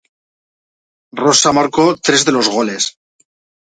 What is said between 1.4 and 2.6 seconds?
marcó tres de los